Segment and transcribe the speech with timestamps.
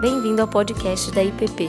[0.00, 1.68] Bem-vindo ao podcast da IPP.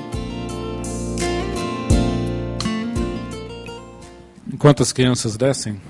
[4.53, 5.81] Enquanto as crianças descem,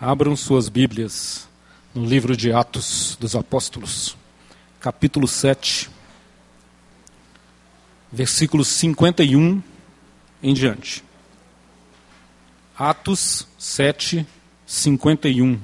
[0.00, 1.46] abram suas Bíblias
[1.94, 4.16] no livro de Atos dos Apóstolos,
[4.80, 5.90] capítulo 7,
[8.10, 9.62] versículos 51
[10.42, 11.04] em diante.
[12.78, 14.26] Atos 7,
[14.64, 15.60] 51.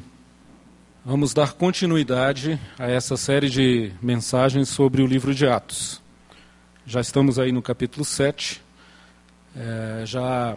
[1.09, 6.03] Vamos dar continuidade a essa série de mensagens sobre o livro de Atos.
[6.85, 8.61] Já estamos aí no capítulo 7.
[9.55, 10.57] É, já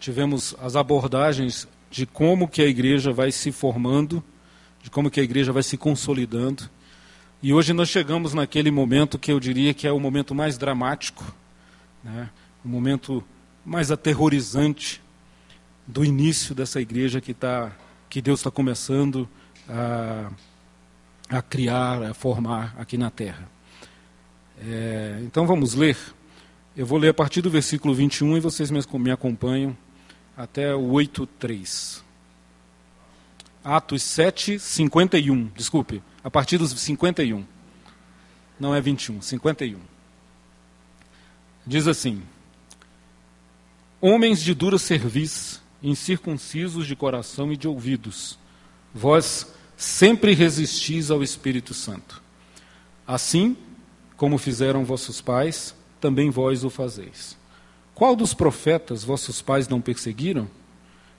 [0.00, 4.24] tivemos as abordagens de como que a igreja vai se formando,
[4.82, 6.70] de como que a igreja vai se consolidando.
[7.42, 11.22] E hoje nós chegamos naquele momento que eu diria que é o momento mais dramático,
[12.02, 12.30] né?
[12.64, 13.22] o momento
[13.62, 15.02] mais aterrorizante
[15.86, 17.76] do início dessa igreja que, tá,
[18.08, 20.30] que Deus está começando a a,
[21.28, 23.48] a criar, a formar aqui na terra.
[24.60, 25.96] É, então vamos ler.
[26.76, 29.76] Eu vou ler a partir do versículo 21 e vocês me acompanham
[30.36, 32.02] até o 8.3.
[33.64, 35.46] Atos 7, 51.
[35.54, 37.44] Desculpe, a partir dos 51.
[38.58, 39.78] Não é 21, 51.
[41.66, 42.22] Diz assim:
[44.00, 48.38] Homens de dura cerviz, incircuncisos de coração e de ouvidos,
[48.94, 52.22] vós sempre resistis ao Espírito Santo.
[53.06, 53.56] Assim
[54.16, 57.36] como fizeram vossos pais, também vós o fazeis.
[57.94, 60.48] Qual dos profetas vossos pais não perseguiram?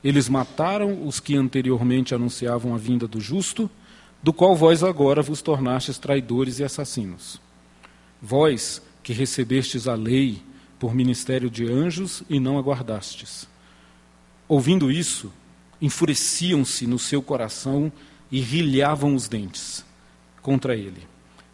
[0.03, 3.69] Eles mataram os que anteriormente anunciavam a vinda do justo,
[4.21, 7.39] do qual vós agora vos tornastes traidores e assassinos.
[8.21, 10.41] Vós que recebestes a lei
[10.79, 13.47] por ministério de anjos e não aguardastes.
[14.47, 15.31] Ouvindo isso,
[15.83, 17.91] enfureciam-se no seu coração
[18.31, 19.83] e rilhavam os dentes
[20.41, 21.05] contra ele.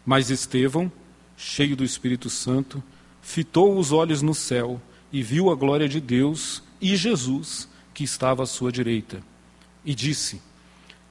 [0.06, 0.90] Mas Estevão,
[1.36, 2.80] cheio do Espírito Santo,
[3.20, 4.80] fitou os olhos no céu
[5.12, 9.20] e viu a glória de Deus e Jesus, que estava à sua direita.
[9.84, 10.40] E disse: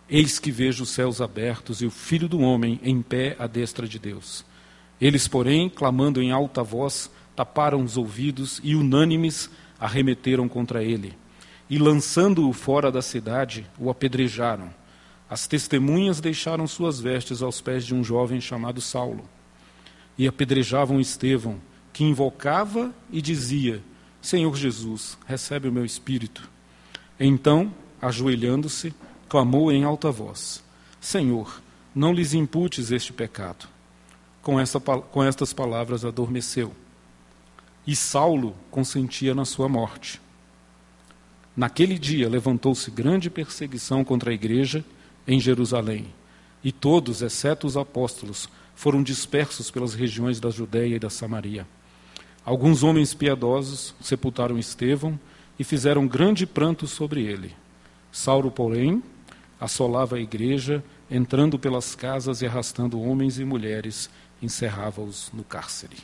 [0.10, 3.86] Eis que vejo os céus abertos e o Filho do Homem em pé à destra
[3.86, 4.46] de Deus.
[5.00, 11.18] Eles, porém, clamando em alta voz, taparam os ouvidos e, unânimes, arremeteram contra ele
[11.70, 14.74] e, lançando-o fora da cidade, o apedrejaram.
[15.30, 19.24] As testemunhas deixaram suas vestes aos pés de um jovem chamado Saulo.
[20.18, 21.62] E apedrejavam Estevão,
[21.94, 23.84] que invocava e dizia:
[24.22, 26.50] Senhor Jesus, recebe o meu espírito.
[27.20, 28.94] Então, ajoelhando-se,
[29.28, 30.64] clamou em alta voz:
[31.00, 31.62] Senhor,
[31.94, 33.68] não lhes imputes este pecado.
[34.42, 36.74] Com, esta, com estas palavras adormeceu.
[37.86, 40.20] E Saulo consentia na sua morte.
[41.60, 44.82] Naquele dia levantou-se grande perseguição contra a igreja
[45.28, 46.08] em Jerusalém,
[46.64, 51.68] e todos, exceto os apóstolos, foram dispersos pelas regiões da Judéia e da Samaria.
[52.46, 55.20] Alguns homens piedosos sepultaram Estevão
[55.60, 57.54] e fizeram grande pranto sobre ele.
[58.10, 59.04] Saulo, porém,
[59.60, 60.82] assolava a igreja,
[61.12, 64.10] entrando pelas casas e arrastando homens e mulheres,
[64.42, 65.98] encerrava-os no cárcere.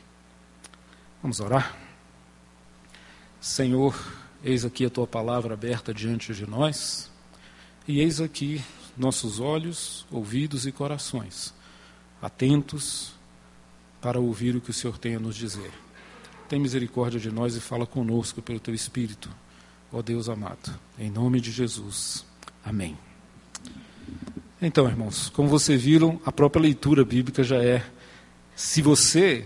[1.22, 1.74] Vamos orar?
[3.40, 3.96] Senhor,
[4.46, 7.10] Eis aqui a tua palavra aberta diante de nós,
[7.88, 8.64] e eis aqui
[8.96, 11.52] nossos olhos, ouvidos e corações,
[12.22, 13.12] atentos
[14.00, 15.72] para ouvir o que o Senhor tem a nos dizer.
[16.48, 19.28] Tem misericórdia de nós e fala conosco pelo teu Espírito,
[19.92, 22.24] ó Deus amado, em nome de Jesus.
[22.64, 22.96] Amém.
[24.62, 27.84] Então, irmãos, como vocês viram, a própria leitura bíblica já é.
[28.54, 29.44] Se você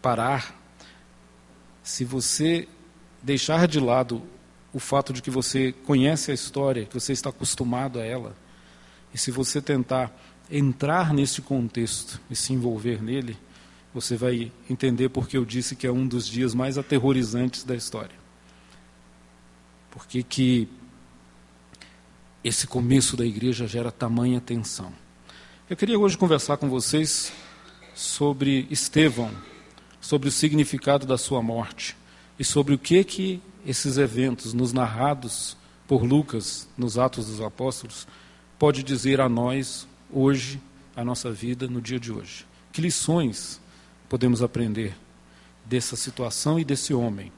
[0.00, 0.58] parar,
[1.82, 2.66] se você
[3.22, 4.22] deixar de lado
[4.72, 8.36] o fato de que você conhece a história, que você está acostumado a ela,
[9.12, 10.12] e se você tentar
[10.50, 13.36] entrar nesse contexto e se envolver nele,
[13.92, 18.14] você vai entender porque eu disse que é um dos dias mais aterrorizantes da história.
[19.90, 20.68] Porque que
[22.44, 24.92] esse começo da igreja gera tamanha tensão.
[25.68, 27.32] Eu queria hoje conversar com vocês
[27.94, 29.30] sobre Estevão,
[30.00, 31.96] sobre o significado da sua morte
[32.40, 38.08] e sobre o que que esses eventos nos narrados por Lucas nos Atos dos Apóstolos
[38.58, 40.58] pode dizer a nós hoje,
[40.96, 42.46] a nossa vida no dia de hoje.
[42.72, 43.60] Que lições
[44.08, 44.96] podemos aprender
[45.66, 47.30] dessa situação e desse homem?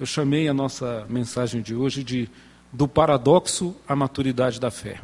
[0.00, 2.28] Eu chamei a nossa mensagem de hoje de
[2.72, 5.00] do paradoxo à maturidade da fé.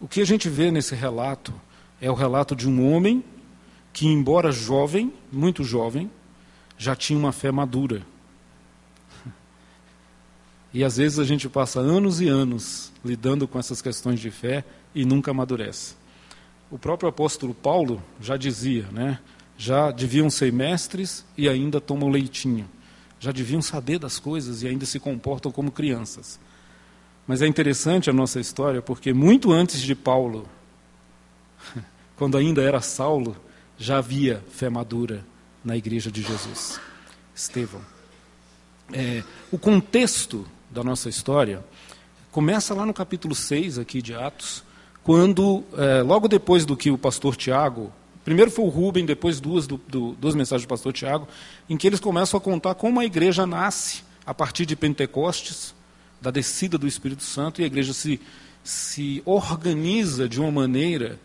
[0.00, 1.52] O que a gente vê nesse relato
[2.00, 3.24] é o relato de um homem
[3.92, 6.08] que, embora jovem, muito jovem,
[6.84, 8.02] já tinha uma fé madura.
[10.72, 14.62] E às vezes a gente passa anos e anos lidando com essas questões de fé
[14.94, 15.94] e nunca amadurece.
[16.70, 19.18] O próprio apóstolo Paulo já dizia, né?
[19.56, 22.68] já deviam ser mestres e ainda tomam leitinho.
[23.18, 26.38] Já deviam saber das coisas e ainda se comportam como crianças.
[27.26, 30.46] Mas é interessante a nossa história porque muito antes de Paulo,
[32.16, 33.34] quando ainda era Saulo,
[33.78, 35.24] já havia fé madura
[35.64, 36.78] na igreja de Jesus.
[37.34, 37.80] Estevão.
[38.92, 41.64] É, o contexto da nossa história
[42.30, 44.62] começa lá no capítulo 6 aqui de Atos,
[45.02, 47.92] quando, é, logo depois do que o pastor Tiago,
[48.24, 51.28] primeiro foi o Rubem, depois duas, do, do, duas mensagens do pastor Tiago,
[51.68, 55.74] em que eles começam a contar como a igreja nasce a partir de Pentecostes,
[56.20, 58.20] da descida do Espírito Santo, e a igreja se,
[58.62, 61.18] se organiza de uma maneira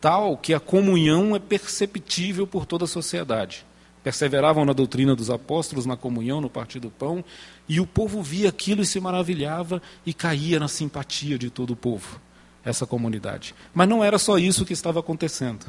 [0.00, 3.66] tal que a comunhão é perceptível por toda a sociedade.
[4.02, 7.24] Perseveravam na doutrina dos apóstolos, na comunhão, no partir do pão,
[7.68, 11.76] e o povo via aquilo e se maravilhava e caía na simpatia de todo o
[11.76, 12.20] povo,
[12.64, 13.54] essa comunidade.
[13.74, 15.66] Mas não era só isso que estava acontecendo.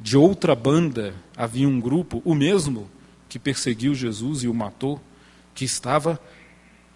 [0.00, 2.90] De outra banda havia um grupo, o mesmo
[3.28, 5.00] que perseguiu Jesus e o matou,
[5.54, 6.20] que estava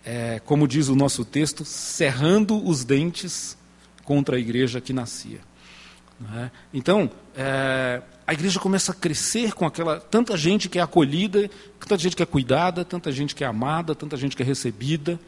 [0.04, 3.56] é, como diz o nosso texto, cerrando os dentes
[4.04, 5.40] contra a igreja que nascia.
[6.36, 6.50] É?
[6.72, 11.96] Então, é, a igreja começa a crescer com aquela tanta gente que é acolhida, tanta
[11.96, 15.18] gente que é cuidada, tanta gente que é amada, tanta gente que é recebida.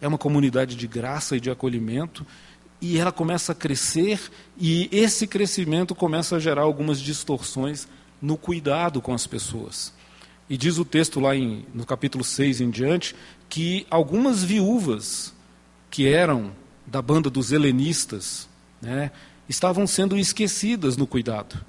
[0.00, 2.26] É uma comunidade de graça e de acolhimento.
[2.80, 4.20] E ela começa a crescer,
[4.58, 7.88] e esse crescimento começa a gerar algumas distorções
[8.20, 9.94] no cuidado com as pessoas.
[10.50, 13.16] E diz o texto lá em, no capítulo 6 em diante
[13.48, 15.32] que algumas viúvas
[15.90, 16.52] que eram
[16.86, 18.48] da banda dos helenistas
[18.82, 19.10] né,
[19.48, 21.64] estavam sendo esquecidas no cuidado.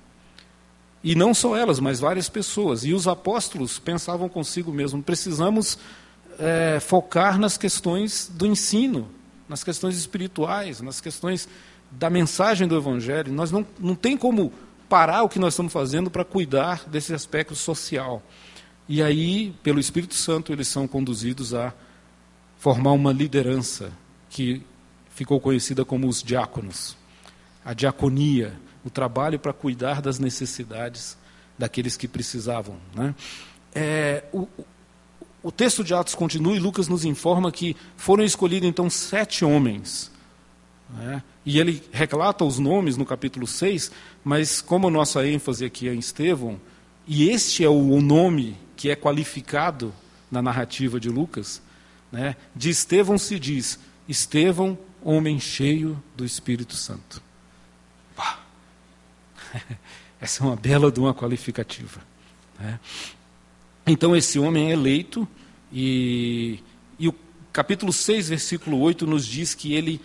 [1.03, 2.83] E não só elas, mas várias pessoas.
[2.83, 5.77] E os apóstolos pensavam consigo mesmo: precisamos
[6.39, 9.07] é, focar nas questões do ensino,
[9.47, 11.47] nas questões espirituais, nas questões
[11.91, 13.31] da mensagem do Evangelho.
[13.31, 14.51] Nós não, não tem como
[14.89, 18.21] parar o que nós estamos fazendo para cuidar desse aspecto social.
[18.87, 21.73] E aí, pelo Espírito Santo, eles são conduzidos a
[22.57, 23.91] formar uma liderança
[24.29, 24.61] que
[25.09, 26.97] ficou conhecida como os diáconos.
[27.65, 28.53] A diaconia,
[28.85, 31.17] o trabalho para cuidar das necessidades
[31.57, 32.77] daqueles que precisavam.
[32.93, 33.15] Né?
[33.73, 34.47] É, o,
[35.41, 40.11] o texto de Atos continua e Lucas nos informa que foram escolhidos então sete homens.
[40.89, 41.23] Né?
[41.45, 43.91] E ele relata os nomes no capítulo 6,
[44.23, 46.59] mas como a nossa ênfase aqui é em Estevão,
[47.07, 49.93] e este é o nome que é qualificado
[50.31, 51.61] na narrativa de Lucas,
[52.11, 57.21] né, de Estevão se diz: Estevão, homem cheio do Espírito Santo.
[60.19, 62.01] Essa é uma bela de uma qualificativa.
[62.59, 62.79] Né?
[63.85, 65.27] Então, esse homem é eleito,
[65.71, 66.59] e,
[66.97, 67.15] e o
[67.51, 70.01] capítulo 6, versículo 8, nos diz que ele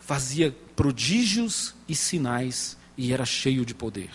[0.00, 4.10] fazia prodígios e sinais e era cheio de poder.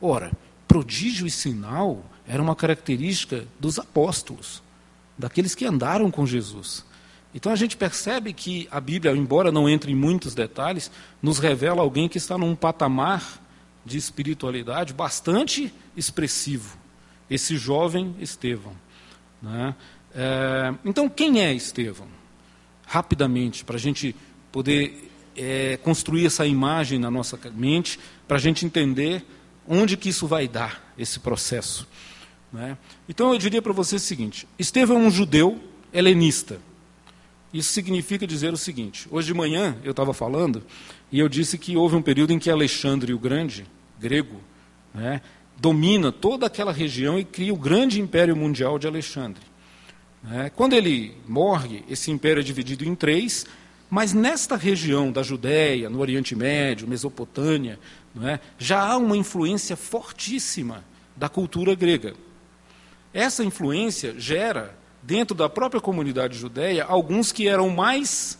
[0.00, 0.32] Ora,
[0.66, 4.62] prodígio e sinal era uma característica dos apóstolos,
[5.16, 6.84] daqueles que andaram com Jesus.
[7.34, 11.82] Então a gente percebe que a Bíblia, embora não entre em muitos detalhes, nos revela
[11.82, 13.41] alguém que está num patamar
[13.84, 16.78] de espiritualidade bastante expressivo.
[17.28, 18.74] Esse jovem Estevão.
[19.40, 19.74] Né?
[20.14, 22.08] É, então, quem é Estevão?
[22.86, 24.14] Rapidamente, para a gente
[24.50, 27.98] poder é, construir essa imagem na nossa mente,
[28.28, 29.24] para a gente entender
[29.66, 31.88] onde que isso vai dar, esse processo.
[32.52, 32.76] Né?
[33.08, 35.58] Então eu diria para você o seguinte: Estevão é um judeu
[35.92, 36.60] helenista.
[37.52, 40.62] Isso significa dizer o seguinte: hoje de manhã eu estava falando
[41.10, 43.66] e eu disse que houve um período em que Alexandre o Grande,
[44.00, 44.40] grego,
[44.94, 45.20] né,
[45.58, 49.42] domina toda aquela região e cria o grande império mundial de Alexandre.
[50.22, 50.50] Né?
[50.54, 53.46] Quando ele morre, esse império é dividido em três,
[53.90, 57.78] mas nesta região da Judéia, no Oriente Médio, Mesopotâmia,
[58.22, 62.14] é, já há uma influência fortíssima da cultura grega.
[63.12, 68.38] Essa influência gera, dentro da própria comunidade judeia, alguns que eram mais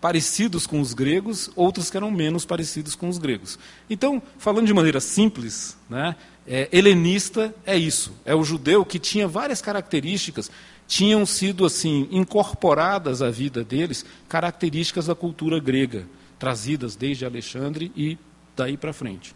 [0.00, 3.58] parecidos com os gregos, outros que eram menos parecidos com os gregos.
[3.88, 9.28] Então, falando de maneira simples, né, é, helenista é isso, é o judeu que tinha
[9.28, 10.50] várias características
[10.88, 16.06] tinham sido assim incorporadas à vida deles características da cultura grega,
[16.38, 18.18] trazidas desde Alexandre e
[18.56, 19.34] daí para frente.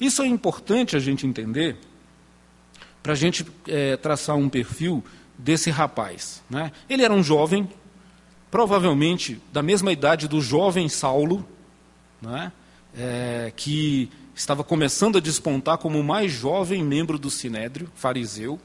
[0.00, 1.76] Isso é importante a gente entender
[3.02, 5.02] para a gente é, traçar um perfil
[5.38, 6.42] desse rapaz.
[6.48, 6.72] Né?
[6.88, 7.68] Ele era um jovem,
[8.50, 11.46] provavelmente da mesma idade do jovem Saulo,
[12.20, 12.52] né?
[12.96, 18.60] é, que estava começando a despontar como o mais jovem membro do Sinédrio, fariseu,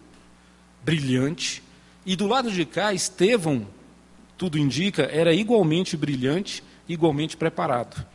[0.83, 1.63] brilhante,
[2.05, 3.67] e do lado de cá, Estevão,
[4.37, 8.05] tudo indica, era igualmente brilhante, igualmente preparado.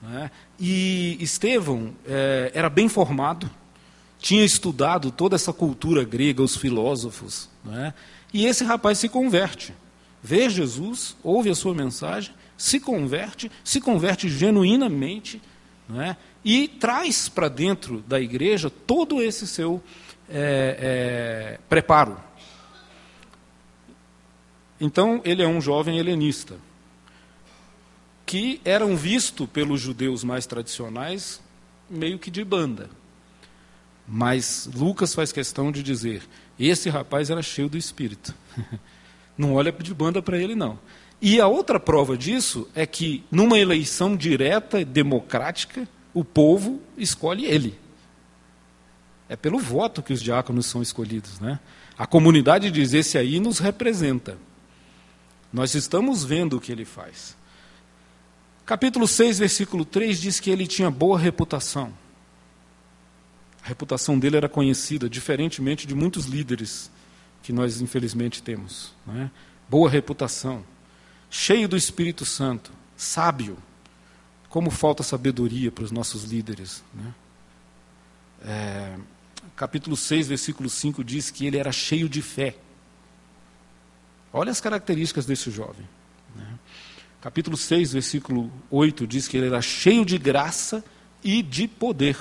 [0.00, 0.30] Né?
[0.58, 3.50] E Estevão é, era bem formado,
[4.18, 7.48] tinha estudado toda essa cultura grega, os filósofos.
[7.72, 7.92] É?
[8.32, 9.72] E esse rapaz se converte.
[10.22, 15.40] Vê Jesus, ouve a sua mensagem, se converte, se converte genuinamente
[15.96, 16.16] é?
[16.44, 19.82] e traz para dentro da igreja todo esse seu
[20.28, 22.18] é, é, preparo.
[24.80, 26.56] Então, ele é um jovem helenista,
[28.24, 31.40] que eram visto pelos judeus mais tradicionais
[31.88, 32.90] meio que de banda.
[34.08, 36.22] Mas Lucas faz questão de dizer:
[36.58, 38.34] esse rapaz era cheio do espírito.
[39.36, 40.80] Não olha de banda para ele, não.
[41.22, 47.78] E a outra prova disso é que, numa eleição direta, democrática, o povo escolhe ele.
[49.28, 51.38] É pelo voto que os diáconos são escolhidos.
[51.38, 51.60] Né?
[51.96, 54.36] A comunidade diz: esse aí nos representa.
[55.52, 57.36] Nós estamos vendo o que ele faz.
[58.66, 61.92] Capítulo 6, versículo 3 diz que ele tinha boa reputação.
[63.68, 66.90] A reputação dele era conhecida, diferentemente de muitos líderes
[67.42, 68.94] que nós infelizmente temos.
[69.14, 69.28] É?
[69.68, 70.64] Boa reputação,
[71.28, 73.58] cheio do Espírito Santo, sábio.
[74.48, 76.82] Como falta sabedoria para os nossos líderes.
[76.94, 77.14] Né?
[78.42, 78.96] É,
[79.54, 82.56] capítulo 6, versículo 5 diz que ele era cheio de fé.
[84.32, 85.86] Olha as características desse jovem.
[86.34, 86.58] Né?
[87.20, 90.82] Capítulo 6, versículo 8 diz que ele era cheio de graça
[91.22, 92.16] e de poder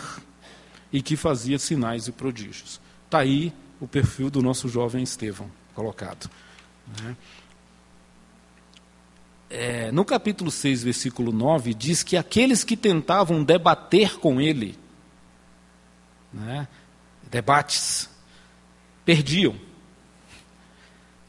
[0.92, 2.80] e que fazia sinais e prodígios.
[3.06, 6.30] Está aí o perfil do nosso jovem Estevão colocado.
[7.02, 7.16] Né?
[9.50, 14.78] É, no capítulo 6, versículo 9, diz que aqueles que tentavam debater com ele,
[16.34, 16.68] né,
[17.30, 18.10] debates,
[19.06, 19.56] perdiam.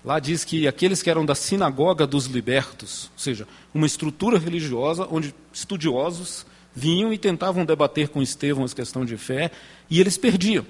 [0.05, 5.07] Lá diz que aqueles que eram da sinagoga dos libertos, ou seja, uma estrutura religiosa
[5.11, 6.47] onde estudiosos
[6.79, 9.51] vinham e tentavam debater com Estevão as questões de fé,
[9.91, 10.65] e eles perdiam.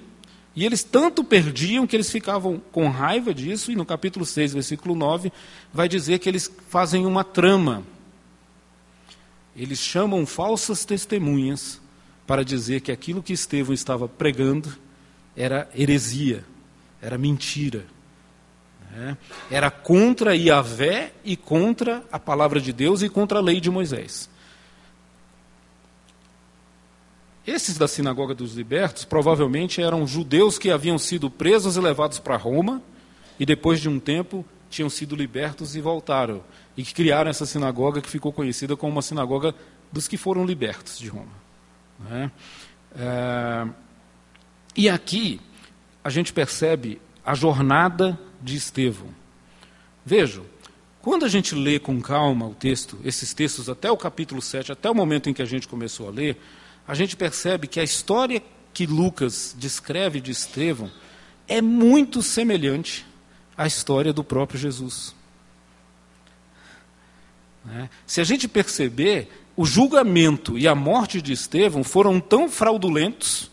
[0.56, 4.94] E eles tanto perdiam que eles ficavam com raiva disso, e no capítulo 6, versículo
[4.94, 5.30] 9,
[5.72, 7.84] vai dizer que eles fazem uma trama.
[9.54, 11.80] Eles chamam falsas testemunhas
[12.26, 14.76] para dizer que aquilo que Estevão estava pregando
[15.36, 16.44] era heresia,
[17.00, 17.84] era mentira.
[18.90, 19.16] Né?
[19.50, 24.28] Era contra Yahvé e contra a palavra de Deus e contra a lei de Moisés.
[27.48, 32.36] Esses da sinagoga dos libertos provavelmente eram judeus que haviam sido presos e levados para
[32.36, 32.82] Roma
[33.40, 36.44] e depois de um tempo tinham sido libertos e voltaram
[36.76, 39.54] e que criaram essa sinagoga que ficou conhecida como uma sinagoga
[39.90, 41.32] dos que foram libertos de Roma.
[41.98, 42.30] Né?
[42.94, 43.66] É,
[44.76, 45.40] e aqui
[46.04, 49.08] a gente percebe a jornada de Estevão.
[50.04, 50.44] Vejam,
[51.00, 54.90] quando a gente lê com calma o texto, esses textos até o capítulo 7, até
[54.90, 56.38] o momento em que a gente começou a ler,
[56.88, 58.42] a gente percebe que a história
[58.72, 60.90] que Lucas descreve de Estevão
[61.46, 63.04] é muito semelhante
[63.54, 65.14] à história do próprio Jesus.
[67.62, 67.90] Né?
[68.06, 73.50] Se a gente perceber, o julgamento e a morte de Estevão foram tão fraudulentos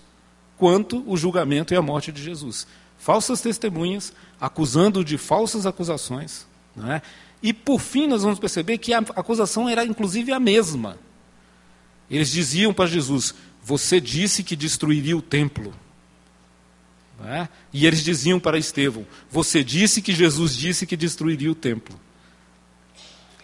[0.58, 2.66] quanto o julgamento e a morte de Jesus.
[2.98, 6.48] Falsas testemunhas, acusando de falsas acusações.
[6.74, 7.02] Né?
[7.44, 10.98] E por fim, nós vamos perceber que a acusação era inclusive a mesma.
[12.10, 13.34] Eles diziam para Jesus:
[13.64, 15.74] Você disse que destruiria o templo.
[17.24, 17.48] É?
[17.72, 22.00] E eles diziam para Estevão: Você disse que Jesus disse que destruiria o templo.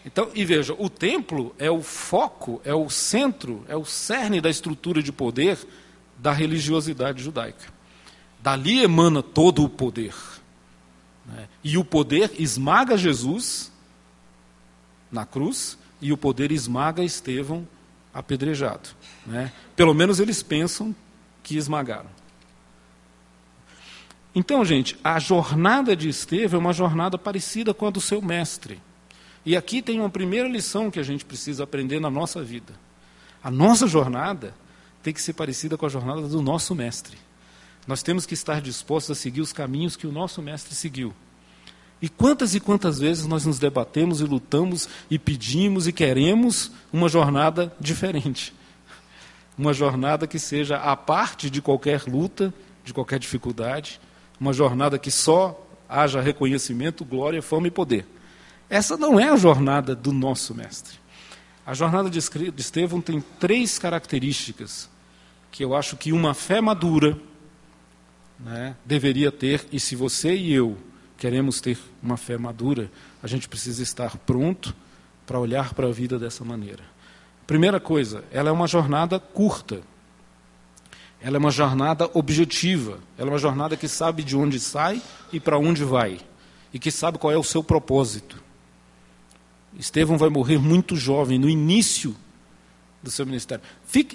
[0.05, 4.49] Então, e veja, o templo é o foco, é o centro, é o cerne da
[4.49, 5.59] estrutura de poder
[6.17, 7.71] da religiosidade judaica.
[8.39, 10.15] Dali emana todo o poder.
[11.25, 11.47] Né?
[11.63, 13.71] E o poder esmaga Jesus
[15.11, 17.67] na cruz, e o poder esmaga Estevão
[18.13, 18.89] apedrejado.
[19.25, 19.51] Né?
[19.75, 20.95] Pelo menos eles pensam
[21.43, 22.09] que esmagaram.
[24.33, 28.81] Então, gente, a jornada de Estevão é uma jornada parecida com a do seu mestre.
[29.45, 32.73] E aqui tem uma primeira lição que a gente precisa aprender na nossa vida.
[33.43, 34.53] A nossa jornada
[35.01, 37.17] tem que ser parecida com a jornada do nosso mestre.
[37.87, 41.13] Nós temos que estar dispostos a seguir os caminhos que o nosso mestre seguiu.
[42.01, 47.07] E quantas e quantas vezes nós nos debatemos e lutamos e pedimos e queremos uma
[47.07, 48.53] jornada diferente.
[49.57, 52.51] Uma jornada que seja a parte de qualquer luta,
[52.83, 53.99] de qualquer dificuldade,
[54.39, 58.07] uma jornada que só haja reconhecimento, glória, fama e poder.
[58.67, 60.97] Essa não é a jornada do nosso mestre.
[61.63, 64.89] A jornada de Estevão tem três características
[65.51, 67.19] que eu acho que uma fé madura
[68.39, 70.77] né, deveria ter, e se você e eu
[71.21, 72.89] queremos ter uma fé madura,
[73.21, 74.75] a gente precisa estar pronto
[75.23, 76.83] para olhar para a vida dessa maneira.
[77.45, 79.83] Primeira coisa, ela é uma jornada curta.
[81.21, 82.97] Ela é uma jornada objetiva.
[83.19, 84.99] Ela é uma jornada que sabe de onde sai
[85.31, 86.19] e para onde vai.
[86.73, 88.41] E que sabe qual é o seu propósito.
[89.77, 92.15] Estevão vai morrer muito jovem, no início
[93.03, 93.63] do seu ministério.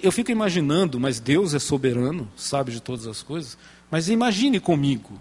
[0.02, 3.56] Eu fico imaginando, mas Deus é soberano, sabe de todas as coisas.
[3.92, 5.20] Mas imagine comigo,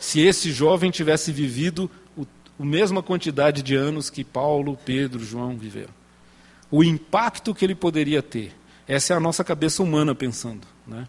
[0.00, 2.26] se esse jovem tivesse vivido o,
[2.58, 5.92] a mesma quantidade de anos que Paulo, Pedro, João viveram.
[6.70, 8.56] O impacto que ele poderia ter.
[8.88, 10.66] Essa é a nossa cabeça humana pensando.
[10.86, 11.06] Né?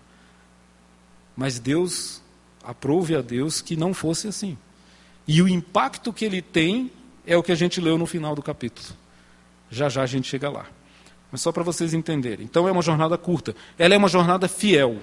[1.38, 2.22] Mas Deus,
[2.62, 4.58] aprove a Deus que não fosse assim.
[5.26, 6.92] E o impacto que ele tem
[7.26, 8.90] é o que a gente leu no final do capítulo.
[9.70, 10.66] Já já a gente chega lá.
[11.32, 12.44] Mas só para vocês entenderem.
[12.44, 13.56] Então é uma jornada curta.
[13.80, 14.98] Ela é uma jornada fiel.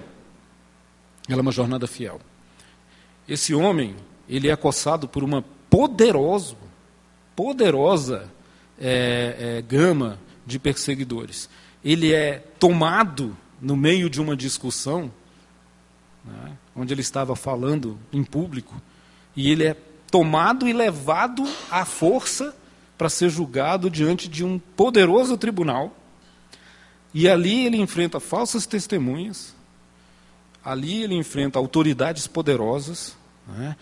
[1.27, 2.21] Ela é uma jornada fiel.
[3.29, 3.95] Esse homem,
[4.27, 6.57] ele é acossado por uma poderoso,
[7.35, 8.27] poderosa
[8.81, 10.17] é, é, gama
[10.47, 11.47] de perseguidores.
[11.85, 15.11] Ele é tomado no meio de uma discussão,
[16.25, 18.81] né, onde ele estava falando em público,
[19.35, 19.75] e ele é
[20.09, 22.55] tomado e levado à força
[22.97, 25.95] para ser julgado diante de um poderoso tribunal.
[27.13, 29.55] E ali ele enfrenta falsas testemunhas,
[30.65, 33.75] ali ele enfrenta autoridades poderosas né,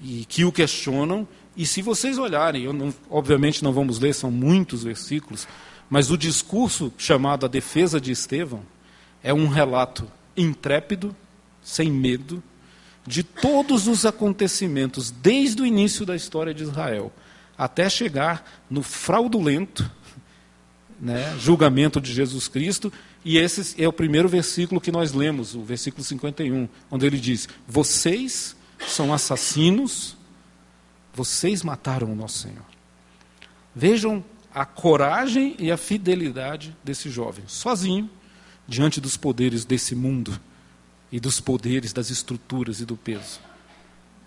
[0.00, 1.26] e que o questionam.
[1.56, 5.46] E se vocês olharem, não, obviamente não vamos ler, são muitos versículos,
[5.90, 8.62] mas o discurso chamado A Defesa de Estevão
[9.22, 11.14] é um relato intrépido,
[11.62, 12.42] sem medo,
[13.06, 17.12] de todos os acontecimentos, desde o início da história de Israel,
[17.56, 19.90] até chegar no fraudulento
[21.00, 22.92] né, julgamento de Jesus Cristo.
[23.24, 27.48] E esse é o primeiro versículo que nós lemos, o versículo 51, onde ele diz:
[27.66, 28.56] Vocês
[28.86, 30.16] são assassinos,
[31.14, 32.64] vocês mataram o nosso Senhor.
[33.74, 38.08] Vejam a coragem e a fidelidade desse jovem, sozinho,
[38.66, 40.38] diante dos poderes desse mundo
[41.10, 43.40] e dos poderes das estruturas e do peso.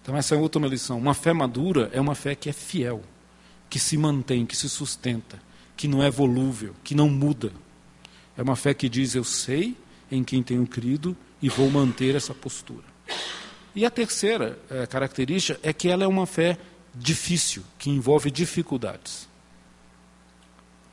[0.02, 0.98] Então, essa é outra lição.
[0.98, 3.04] Uma fé madura é uma fé que é fiel,
[3.70, 5.40] que se mantém, que se sustenta,
[5.78, 7.52] que não é volúvel, que não muda.
[8.36, 9.78] É uma fé que diz: Eu sei
[10.12, 12.84] em quem tenho crido e vou manter essa postura.
[13.76, 16.58] E a terceira é, característica é que ela é uma fé
[16.94, 19.28] difícil, que envolve dificuldades.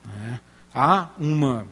[0.06, 0.38] É.
[0.74, 1.66] Há uma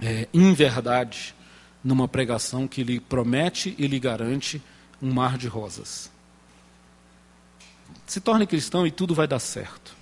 [0.00, 1.34] é, inverdade
[1.82, 4.60] numa pregação que lhe promete e lhe garante
[5.00, 6.10] um mar de rosas.
[8.06, 9.96] Se torne cristão e tudo vai dar certo.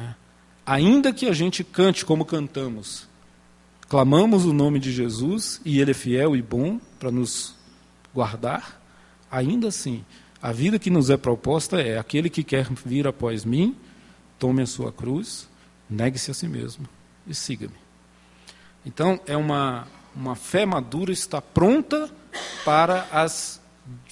[0.00, 0.14] É?
[0.66, 3.08] Ainda que a gente cante como cantamos,
[3.88, 7.54] clamamos o nome de Jesus e Ele é fiel e bom para nos
[8.14, 8.80] guardar,
[9.30, 10.04] ainda assim,
[10.40, 13.76] a vida que nos é proposta é: aquele que quer vir após mim,
[14.38, 15.48] tome a sua cruz,
[15.88, 16.88] negue-se a si mesmo
[17.26, 17.74] e siga-me.
[18.84, 22.10] Então, é uma, uma fé madura está pronta
[22.64, 23.60] para as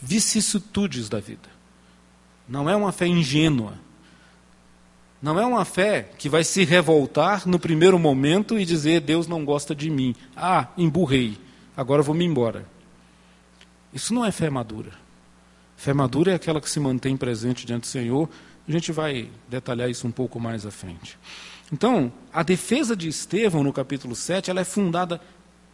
[0.00, 1.48] vicissitudes da vida.
[2.48, 3.74] Não é uma fé ingênua
[5.22, 9.44] não é uma fé que vai se revoltar no primeiro momento e dizer Deus não
[9.44, 10.14] gosta de mim.
[10.34, 11.36] Ah, emburrei,
[11.76, 12.66] agora vou me embora.
[13.92, 14.92] Isso não é fé madura.
[15.76, 18.28] Fé madura é aquela que se mantém presente diante do Senhor.
[18.68, 21.18] A gente vai detalhar isso um pouco mais à frente.
[21.72, 25.20] Então, a defesa de Estevão no capítulo 7, ela é fundada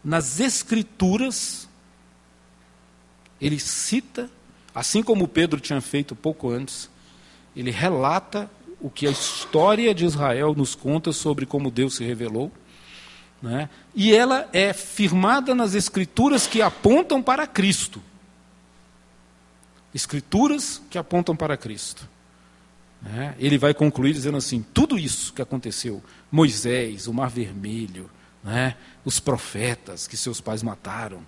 [0.05, 1.69] nas escrituras.
[3.41, 4.31] Ele cita,
[4.75, 6.89] assim como Pedro tinha feito pouco antes,
[7.55, 8.51] ele relata
[8.81, 12.53] o que a história de Israel nos conta sobre como Deus se revelou.
[13.43, 13.69] Né?
[13.95, 18.03] E ela é firmada nas escrituras que apontam para Cristo.
[19.95, 22.09] Escrituras que apontam para Cristo.
[23.01, 23.35] Né?
[23.39, 28.11] Ele vai concluir dizendo assim: tudo isso que aconteceu, Moisés, o Mar Vermelho,
[28.43, 28.77] né?
[29.05, 31.23] os profetas que seus pais mataram,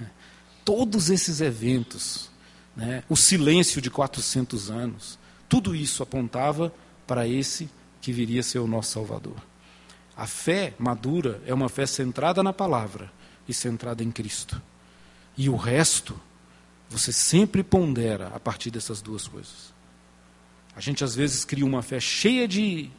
[0.64, 2.30] todos esses eventos,
[2.76, 3.02] né?
[3.08, 5.18] o silêncio de 400 anos,
[5.48, 6.72] tudo isso apontava
[7.06, 7.68] para esse
[8.00, 9.36] que viria a ser o nosso Salvador.
[10.18, 13.08] A fé madura é uma fé centrada na palavra
[13.48, 14.60] e centrada em Cristo.
[15.36, 16.20] E o resto,
[16.90, 19.72] você sempre pondera a partir dessas duas coisas.
[20.74, 22.90] A gente às vezes cria uma fé cheia de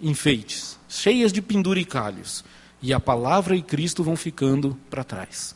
[0.00, 2.44] enfeites, cheias de penduricalhos,
[2.82, 5.54] e a palavra e Cristo vão ficando para trás.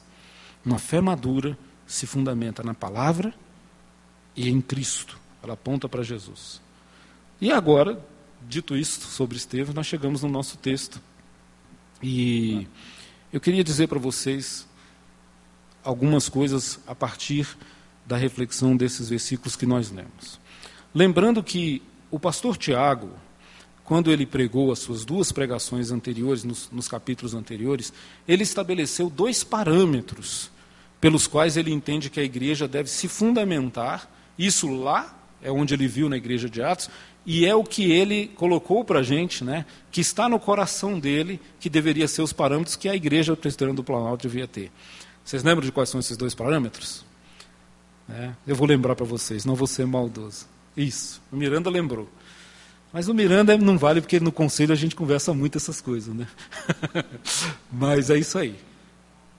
[0.64, 3.34] Uma fé madura se fundamenta na palavra
[4.36, 5.18] e em Cristo.
[5.42, 6.60] Ela aponta para Jesus.
[7.40, 8.00] E agora,
[8.48, 11.00] dito isso sobre Estevão, nós chegamos no nosso texto.
[12.02, 12.66] E
[13.32, 14.66] eu queria dizer para vocês
[15.82, 17.56] algumas coisas a partir
[18.04, 20.40] da reflexão desses versículos que nós lemos.
[20.94, 23.10] Lembrando que o pastor Tiago,
[23.84, 27.92] quando ele pregou as suas duas pregações anteriores, nos, nos capítulos anteriores,
[28.26, 30.50] ele estabeleceu dois parâmetros
[31.00, 34.10] pelos quais ele entende que a igreja deve se fundamentar.
[34.38, 36.88] Isso lá é onde ele viu na igreja de Atos,
[37.26, 41.40] e é o que ele colocou para a gente, né, que está no coração dele,
[41.58, 44.70] que deveria ser os parâmetros que a igreja presbiteriana do Planalto devia ter.
[45.24, 47.04] Vocês lembram de quais são esses dois parâmetros?
[48.08, 50.46] É, eu vou lembrar para vocês, não vou ser maldoso.
[50.76, 52.08] Isso, o Miranda lembrou.
[52.92, 56.28] Mas o Miranda não vale porque no conselho a gente conversa muito essas coisas, né?
[57.72, 58.54] Mas é isso aí.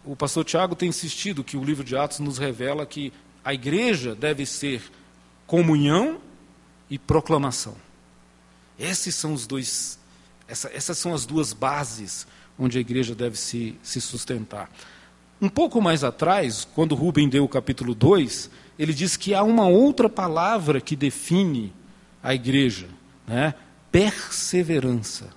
[0.03, 4.13] O pastor Tiago tem insistido que o livro de Atos nos revela que a igreja
[4.13, 4.81] deve ser
[5.45, 6.19] comunhão
[6.89, 7.75] e proclamação.
[8.79, 9.97] Esses são os dois,
[10.47, 14.69] essa, essas são as duas bases onde a igreja deve se, se sustentar.
[15.39, 19.67] Um pouco mais atrás, quando Rubem deu o capítulo 2, ele diz que há uma
[19.67, 21.73] outra palavra que define
[22.23, 22.87] a igreja,
[23.27, 23.53] né?
[23.91, 25.29] perseverança.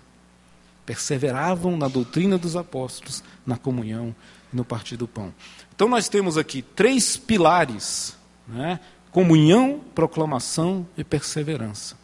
[0.86, 4.14] Perseveravam na doutrina dos apóstolos, na comunhão
[4.52, 5.32] e no partir do pão.
[5.74, 8.16] Então nós temos aqui três pilares,
[8.48, 8.80] né?
[9.10, 11.98] Comunhão, proclamação e perseverança.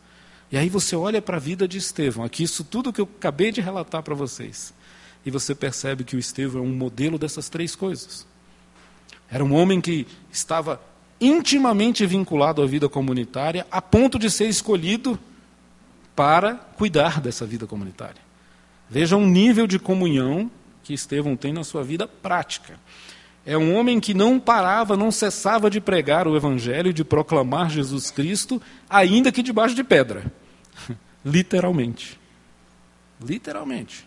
[0.51, 3.51] E aí você olha para a vida de Estevão, aqui isso tudo que eu acabei
[3.51, 4.73] de relatar para vocês.
[5.25, 8.27] E você percebe que o Estevão é um modelo dessas três coisas.
[9.29, 10.81] Era um homem que estava
[11.21, 15.19] intimamente vinculado à vida comunitária, a ponto de ser escolhido
[16.15, 18.21] para cuidar dessa vida comunitária.
[18.89, 20.51] Veja um nível de comunhão
[20.85, 22.79] que Estevão tem na sua vida prática.
[23.47, 28.11] É um homem que não parava, não cessava de pregar o Evangelho, de proclamar Jesus
[28.11, 30.25] Cristo, ainda que debaixo de pedra.
[31.25, 32.19] Literalmente.
[33.23, 34.05] Literalmente.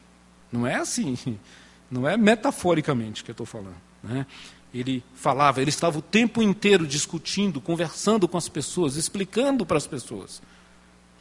[0.52, 1.18] Não é assim,
[1.90, 3.78] não é metaforicamente que eu estou falando.
[4.04, 4.26] Né?
[4.74, 9.88] Ele falava, ele estava o tempo inteiro discutindo, conversando com as pessoas, explicando para as
[9.88, 10.42] pessoas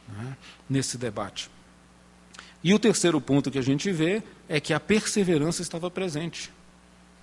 [0.09, 0.35] né?
[0.69, 1.49] nesse debate.
[2.61, 6.51] E o terceiro ponto que a gente vê é que a perseverança estava presente.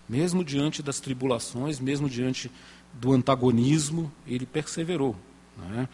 [0.08, 2.50] Mesmo diante das tribulações, mesmo diante
[2.92, 5.16] do antagonismo, ele perseverou.
[5.56, 5.88] Né?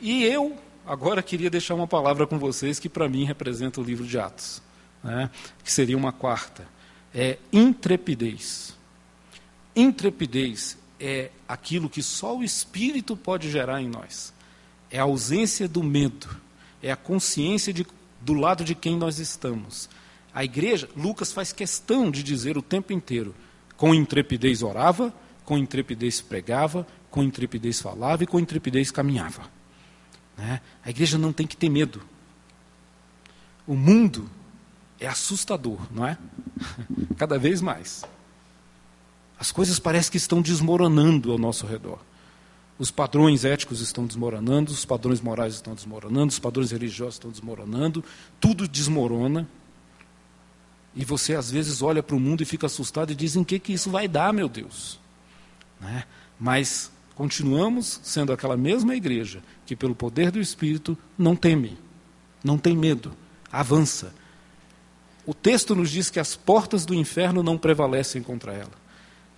[0.00, 4.06] E eu agora queria deixar uma palavra com vocês que para mim representa o livro
[4.06, 4.62] de Atos
[5.06, 5.30] né,
[5.62, 6.66] que seria uma quarta,
[7.14, 8.76] é intrepidez.
[9.74, 14.34] Intrepidez é aquilo que só o Espírito pode gerar em nós.
[14.90, 16.28] É a ausência do medo,
[16.82, 17.86] é a consciência de,
[18.20, 19.88] do lado de quem nós estamos.
[20.36, 23.34] A igreja, Lucas faz questão de dizer o tempo inteiro:
[23.74, 25.10] com intrepidez orava,
[25.46, 29.50] com intrepidez pregava, com intrepidez falava e com intrepidez caminhava.
[30.36, 30.60] Né?
[30.84, 32.02] A igreja não tem que ter medo.
[33.66, 34.28] O mundo
[35.00, 36.18] é assustador, não é?
[37.16, 38.04] Cada vez mais.
[39.40, 41.98] As coisas parecem que estão desmoronando ao nosso redor.
[42.78, 48.04] Os padrões éticos estão desmoronando, os padrões morais estão desmoronando, os padrões religiosos estão desmoronando,
[48.38, 49.48] tudo desmorona.
[50.96, 53.58] E você às vezes olha para o mundo e fica assustado e diz: em que,
[53.58, 54.98] que isso vai dar, meu Deus?
[55.78, 56.04] Né?
[56.40, 61.76] Mas continuamos sendo aquela mesma igreja que, pelo poder do Espírito, não teme,
[62.42, 63.12] não tem medo,
[63.52, 64.14] avança,
[65.26, 68.86] o texto nos diz que as portas do inferno não prevalecem contra ela.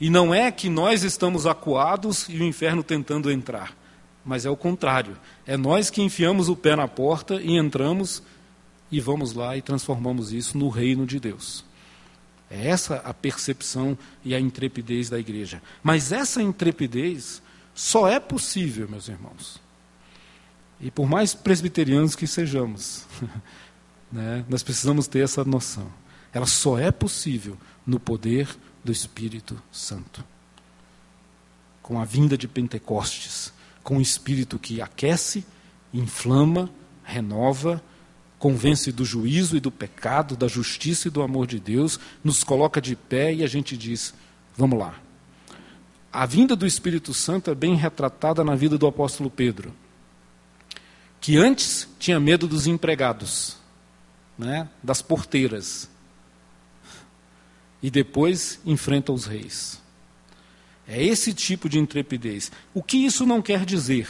[0.01, 3.75] E não é que nós estamos acuados e o inferno tentando entrar,
[4.25, 5.17] mas é o contrário.
[5.47, 8.23] É nós que enfiamos o pé na porta e entramos
[8.91, 11.65] e vamos lá e transformamos isso no reino de Deus.
[12.51, 15.63] É essa a percepção e a intrepidez da igreja.
[15.83, 17.43] Mas essa intrepidez
[17.75, 19.61] só é possível, meus irmãos.
[20.81, 23.05] E por mais presbiterianos que sejamos,
[24.11, 24.45] Né?
[24.49, 25.91] Nós precisamos ter essa noção.
[26.33, 28.49] Ela só é possível no poder
[28.83, 30.25] do Espírito Santo.
[31.83, 35.47] Com a vinda de Pentecostes, com o Espírito que aquece,
[35.93, 36.71] inflama,
[37.03, 37.83] renova,
[38.39, 42.81] convence do juízo e do pecado, da justiça e do amor de Deus, nos coloca
[42.81, 44.15] de pé e a gente diz:
[44.57, 44.95] vamos lá.
[46.13, 49.75] A vinda do Espírito Santo é bem retratada na vida do apóstolo Pedro,
[51.21, 53.57] que antes tinha medo dos empregados
[54.39, 55.89] né, das porteiras.
[57.81, 59.81] E depois enfrenta os reis.
[60.87, 62.51] É esse tipo de intrepidez.
[62.73, 64.09] O que isso não quer dizer?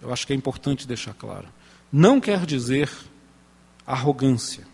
[0.00, 1.46] Eu acho que é importante deixar claro.
[1.92, 2.90] Não quer dizer
[3.86, 4.66] arrogância.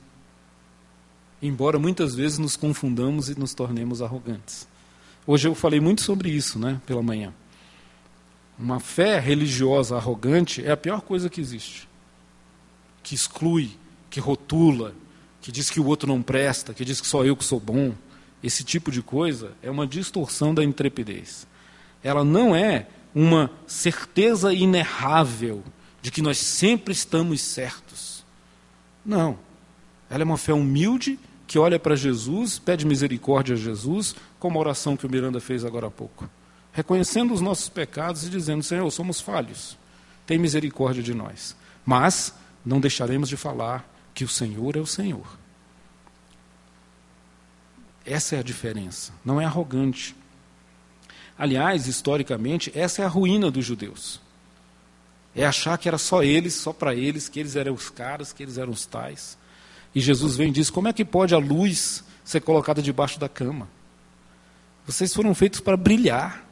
[1.42, 4.68] Embora muitas vezes nos confundamos e nos tornemos arrogantes.
[5.26, 7.32] Hoje eu falei muito sobre isso, né, pela manhã.
[8.58, 11.88] Uma fé religiosa arrogante é a pior coisa que existe.
[13.02, 13.70] Que exclui,
[14.10, 14.94] que rotula,
[15.40, 17.94] que diz que o outro não presta, que diz que só eu que sou bom.
[18.42, 21.46] Esse tipo de coisa é uma distorção da intrepidez.
[22.02, 25.62] Ela não é uma certeza inerrável
[26.02, 28.24] de que nós sempre estamos certos.
[29.04, 29.38] Não.
[30.08, 34.60] Ela é uma fé humilde que olha para Jesus, pede misericórdia a Jesus, como a
[34.60, 36.28] oração que o Miranda fez agora há pouco.
[36.72, 39.76] Reconhecendo os nossos pecados e dizendo: Senhor, somos falhos,
[40.26, 41.56] tem misericórdia de nós.
[41.84, 42.34] Mas
[42.64, 45.38] não deixaremos de falar que o Senhor é o Senhor.
[48.04, 49.12] Essa é a diferença.
[49.24, 50.14] Não é arrogante.
[51.38, 54.20] Aliás, historicamente, essa é a ruína dos judeus.
[55.34, 58.42] É achar que era só eles, só para eles, que eles eram os caras, que
[58.42, 59.38] eles eram os tais.
[59.94, 63.28] E Jesus vem e diz: como é que pode a luz ser colocada debaixo da
[63.28, 63.68] cama?
[64.86, 66.44] Vocês foram feitos para brilhar,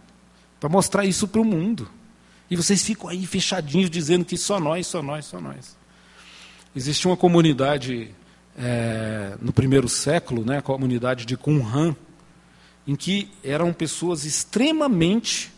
[0.61, 1.89] para mostrar isso para o mundo.
[2.51, 5.77] E vocês ficam aí fechadinhos dizendo que só nós, só nós, só nós.
[6.75, 8.15] Existia uma comunidade
[8.57, 11.95] é, no primeiro século, né, a comunidade de Qumran,
[12.87, 15.53] em que eram pessoas extremamente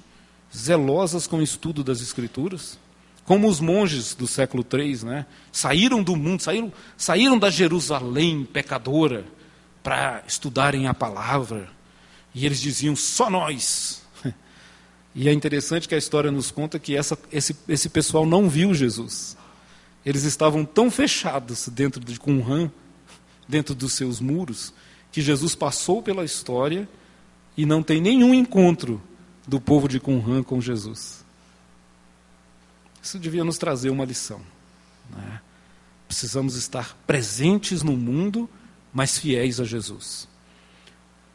[0.55, 2.79] zelosas com o estudo das Escrituras,
[3.31, 9.25] como os monges do século III, né, saíram do mundo, saíram, saíram da Jerusalém pecadora
[9.85, 11.71] para estudarem a palavra,
[12.35, 14.03] e eles diziam: só nós.
[15.15, 18.75] E é interessante que a história nos conta que essa, esse, esse pessoal não viu
[18.75, 19.37] Jesus.
[20.05, 22.69] Eles estavam tão fechados dentro de Qumran
[23.49, 24.75] dentro dos seus muros,
[25.13, 26.89] que Jesus passou pela história
[27.57, 29.01] e não tem nenhum encontro
[29.47, 31.20] do povo de Qumran com Jesus.
[33.03, 34.41] Isso devia nos trazer uma lição.
[35.11, 35.41] Né?
[36.07, 38.49] Precisamos estar presentes no mundo,
[38.93, 40.29] mas fiéis a Jesus.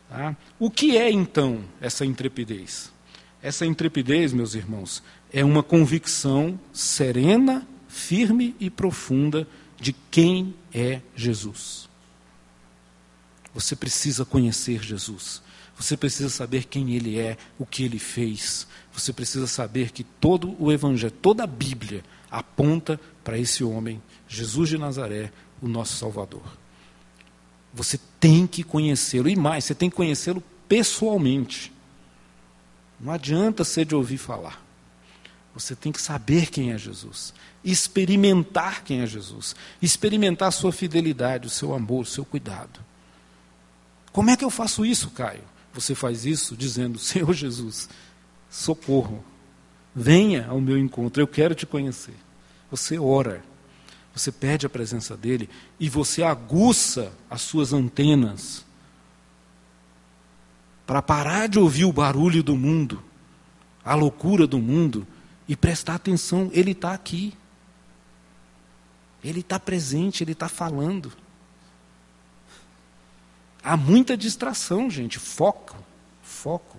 [0.10, 0.36] Tá?
[0.60, 2.91] O que é então essa intrepidez?
[3.41, 9.47] Essa intrepidez, meus irmãos, é uma convicção serena, firme e profunda
[9.80, 11.88] de quem é Jesus.
[13.54, 15.41] Você precisa conhecer Jesus.
[15.77, 18.65] Você precisa saber quem ele é, o que ele fez.
[18.93, 24.69] Você precisa saber que todo o Evangelho, toda a Bíblia aponta para esse homem, Jesus
[24.69, 26.43] de Nazaré, o nosso Salvador.
[27.73, 31.73] Você tem que conhecê-lo, e mais, você tem que conhecê-lo pessoalmente.
[32.99, 34.63] Não adianta ser de ouvir falar.
[35.53, 37.33] Você tem que saber quem é Jesus,
[37.63, 42.79] experimentar quem é Jesus, experimentar a sua fidelidade, o seu amor, o seu cuidado.
[44.11, 45.43] Como é que eu faço isso, Caio?
[45.75, 47.89] Você faz isso dizendo: Senhor Jesus,
[48.49, 49.23] socorro,
[49.93, 52.15] venha ao meu encontro, eu quero te conhecer.
[52.71, 53.43] Você ora,
[54.13, 58.65] você pede a presença dele e você aguça as suas antenas
[60.88, 63.03] para parar de ouvir o barulho do mundo,
[63.83, 65.05] a loucura do mundo
[65.47, 66.49] e prestar atenção.
[66.53, 67.33] Ele está aqui,
[69.23, 71.11] ele está presente, ele está falando.
[73.65, 75.17] Há muita distração, gente.
[75.17, 75.75] Foco,
[76.21, 76.78] foco.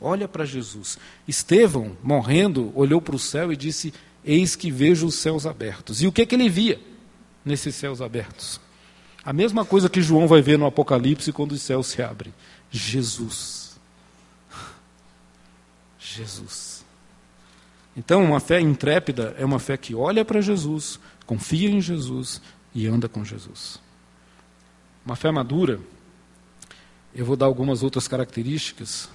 [0.00, 0.98] Olha para Jesus.
[1.28, 3.94] Estevão, morrendo, olhou para o céu e disse:
[4.24, 6.02] Eis que vejo os céus abertos.
[6.02, 6.80] E o que, é que ele via
[7.44, 8.60] nesses céus abertos?
[9.24, 12.34] A mesma coisa que João vai ver no Apocalipse quando os céus se abrem:
[12.68, 13.78] Jesus.
[16.00, 16.84] Jesus.
[17.96, 22.42] Então, uma fé intrépida é uma fé que olha para Jesus, confia em Jesus
[22.74, 23.78] e anda com Jesus.
[25.06, 25.78] Uma fé madura
[27.14, 29.08] eu vou dar algumas outras características.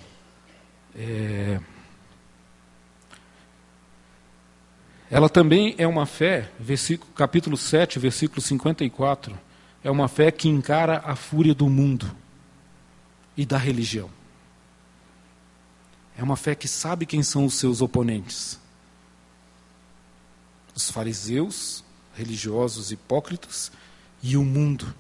[0.95, 1.59] É...
[5.11, 9.37] Ela também é uma fé, versículo, capítulo 7, versículo 54,
[9.83, 12.15] é uma fé que encara a fúria do mundo
[13.35, 14.09] e da religião.
[16.17, 18.59] É uma fé que sabe quem são os seus oponentes.
[20.75, 21.83] Os fariseus,
[22.13, 23.71] religiosos hipócritas
[24.21, 24.93] e o mundo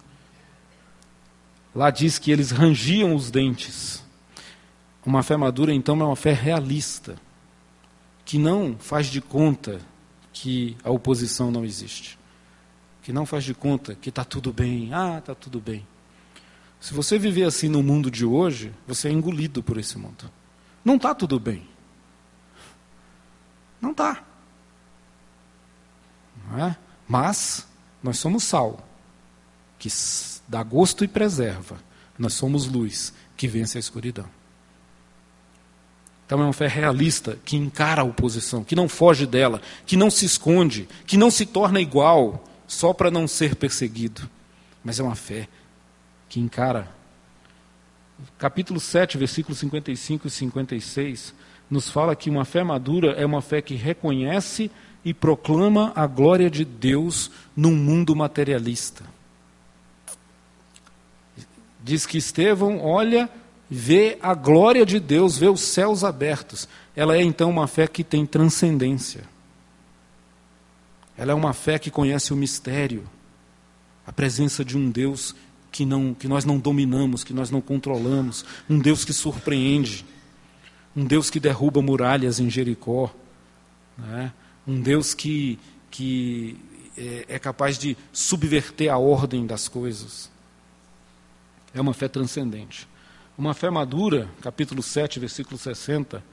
[1.73, 4.03] Lá diz que eles rangiam os dentes.
[5.05, 7.15] Uma fé madura, então, é uma fé realista,
[8.25, 9.81] que não faz de conta
[10.31, 12.17] que a oposição não existe,
[13.01, 15.85] que não faz de conta que está tudo bem, ah, está tudo bem.
[16.79, 20.31] Se você viver assim no mundo de hoje, você é engolido por esse mundo.
[20.83, 21.67] Não está tudo bem.
[23.81, 24.23] Não está.
[26.57, 26.75] É?
[27.07, 27.67] Mas
[28.01, 28.87] nós somos sal,
[29.77, 29.89] que
[30.49, 31.77] dá gosto e preserva.
[32.17, 34.25] Nós somos luz que vence a escuridão.
[36.25, 40.11] Então é uma fé realista que encara a oposição, que não foge dela, que não
[40.11, 44.29] se esconde, que não se torna igual só para não ser perseguido.
[44.83, 45.47] Mas é uma fé
[46.27, 46.89] que encara.
[48.37, 51.33] Capítulo 7, versículos 55 e 56,
[51.69, 54.69] nos fala que uma fé madura é uma fé que reconhece
[55.03, 59.03] e proclama a glória de Deus num mundo materialista.
[61.83, 63.29] Diz que Estevão olha,
[63.69, 66.67] vê a glória de Deus, vê os céus abertos.
[66.95, 69.23] Ela é então uma fé que tem transcendência.
[71.17, 73.03] Ela é uma fé que conhece o mistério,
[74.07, 75.35] a presença de um Deus
[75.71, 80.05] que, não, que nós não dominamos, que nós não controlamos, um Deus que surpreende,
[80.95, 83.13] um Deus que derruba muralhas em Jericó,
[83.97, 84.31] né?
[84.65, 85.59] um Deus que,
[85.91, 86.57] que
[86.97, 90.29] é, é capaz de subverter a ordem das coisas.
[91.73, 92.87] É uma fé transcendente.
[93.37, 96.23] Uma fé madura, capítulo 7, versículo 60,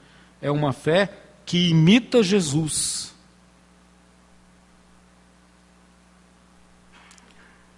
[0.41, 1.09] é uma fé
[1.45, 3.13] que imita Jesus.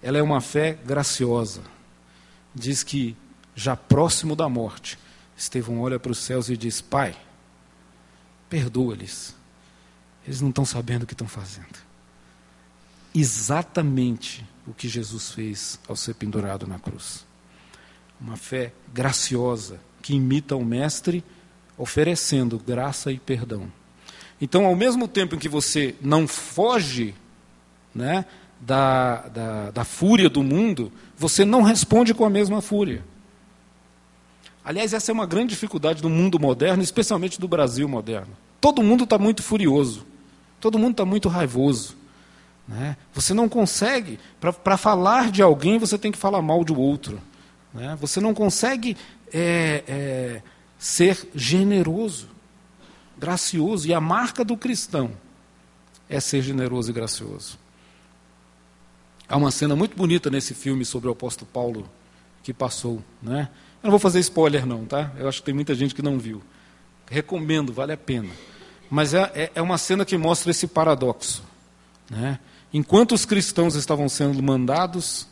[0.02, 1.62] Ela é uma fé graciosa.
[2.54, 3.16] Diz que,
[3.54, 4.98] já próximo da morte,
[5.36, 7.16] Estevão olha para os céus e diz: Pai,
[8.48, 9.36] perdoa-lhes.
[10.26, 11.78] Eles não estão sabendo o que estão fazendo.
[13.14, 17.29] Exatamente o que Jesus fez ao ser pendurado na cruz.
[18.20, 21.24] Uma fé graciosa que imita o Mestre,
[21.76, 23.70] oferecendo graça e perdão.
[24.40, 27.14] Então, ao mesmo tempo em que você não foge
[27.94, 28.24] né,
[28.60, 33.04] da, da, da fúria do mundo, você não responde com a mesma fúria.
[34.64, 38.36] Aliás, essa é uma grande dificuldade do mundo moderno, especialmente do Brasil moderno.
[38.60, 40.06] Todo mundo está muito furioso,
[40.60, 41.96] todo mundo está muito raivoso.
[42.68, 42.96] Né?
[43.12, 47.20] Você não consegue, para falar de alguém, você tem que falar mal do outro.
[47.72, 47.96] Né?
[48.00, 48.96] Você não consegue
[49.32, 50.42] é, é,
[50.78, 52.28] ser generoso,
[53.18, 53.86] gracioso.
[53.86, 55.12] E a marca do cristão
[56.08, 57.58] é ser generoso e gracioso.
[59.28, 61.88] Há uma cena muito bonita nesse filme sobre o apóstolo Paulo
[62.42, 63.02] que passou.
[63.22, 63.48] Né?
[63.82, 65.12] Eu não vou fazer spoiler, não, tá?
[65.16, 66.42] Eu acho que tem muita gente que não viu.
[67.08, 68.30] Recomendo, vale a pena.
[68.90, 71.44] Mas é, é, é uma cena que mostra esse paradoxo.
[72.10, 72.40] Né?
[72.74, 75.28] Enquanto os cristãos estavam sendo mandados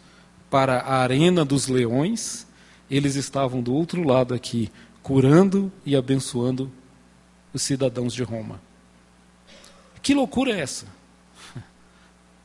[0.51, 2.47] para a arena dos leões,
[2.91, 4.71] eles estavam do outro lado aqui,
[5.03, 6.71] curando e abençoando
[7.53, 8.61] os cidadãos de Roma.
[10.03, 10.87] Que loucura é essa?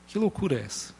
[0.07, 0.93] Que loucura é essa?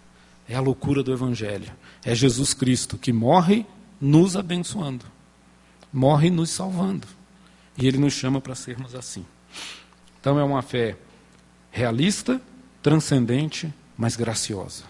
[0.48, 1.72] É a loucura do Evangelho.
[2.04, 3.66] É Jesus Cristo que morre
[4.02, 5.06] nos abençoando,
[5.92, 7.08] morre nos salvando.
[7.78, 9.26] E Ele nos chama para sermos assim.
[10.20, 10.98] Então é uma fé
[11.72, 12.42] realista,
[12.82, 14.84] transcendente, mas graciosa.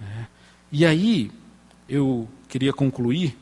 [0.00, 0.37] É.
[0.70, 1.30] E aí,
[1.88, 3.38] eu queria concluir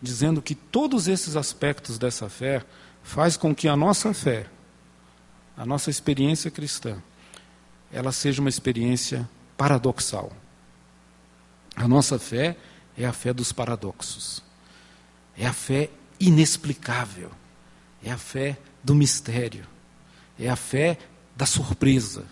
[0.00, 2.64] dizendo que todos esses aspectos dessa fé
[3.02, 4.46] faz com que a nossa fé,
[5.56, 7.02] a nossa experiência cristã,
[7.92, 10.32] ela seja uma experiência paradoxal.
[11.74, 12.56] A nossa fé
[12.96, 14.42] é a fé dos paradoxos.
[15.36, 17.30] É a fé inexplicável.
[18.02, 19.66] É a fé do mistério.
[20.38, 20.98] É a fé
[21.36, 22.26] da surpresa.